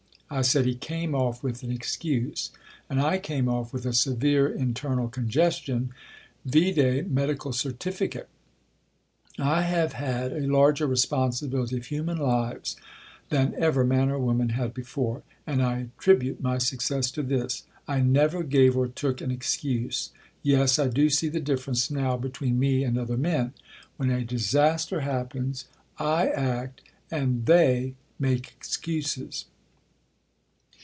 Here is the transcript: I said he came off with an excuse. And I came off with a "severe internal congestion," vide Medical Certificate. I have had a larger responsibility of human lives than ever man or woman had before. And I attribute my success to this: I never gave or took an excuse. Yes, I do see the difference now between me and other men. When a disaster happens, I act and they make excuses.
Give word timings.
I 0.33 0.43
said 0.43 0.63
he 0.63 0.75
came 0.75 1.13
off 1.13 1.43
with 1.43 1.61
an 1.61 1.73
excuse. 1.73 2.51
And 2.89 3.01
I 3.01 3.17
came 3.17 3.49
off 3.49 3.73
with 3.73 3.85
a 3.85 3.91
"severe 3.91 4.47
internal 4.47 5.09
congestion," 5.09 5.89
vide 6.45 7.11
Medical 7.11 7.51
Certificate. 7.51 8.29
I 9.37 9.63
have 9.63 9.91
had 9.91 10.31
a 10.31 10.47
larger 10.49 10.87
responsibility 10.87 11.75
of 11.75 11.87
human 11.87 12.17
lives 12.17 12.77
than 13.27 13.53
ever 13.57 13.83
man 13.83 14.09
or 14.09 14.19
woman 14.19 14.47
had 14.51 14.73
before. 14.73 15.21
And 15.45 15.61
I 15.61 15.89
attribute 15.97 16.39
my 16.41 16.59
success 16.59 17.11
to 17.11 17.23
this: 17.23 17.63
I 17.85 17.99
never 17.99 18.41
gave 18.41 18.77
or 18.77 18.87
took 18.87 19.19
an 19.19 19.31
excuse. 19.31 20.11
Yes, 20.43 20.79
I 20.79 20.87
do 20.87 21.09
see 21.09 21.27
the 21.27 21.41
difference 21.41 21.91
now 21.91 22.15
between 22.15 22.57
me 22.57 22.85
and 22.85 22.97
other 22.97 23.17
men. 23.17 23.51
When 23.97 24.09
a 24.09 24.23
disaster 24.23 25.01
happens, 25.01 25.65
I 25.97 26.29
act 26.29 26.79
and 27.11 27.45
they 27.47 27.95
make 28.17 28.47
excuses. 28.55 29.47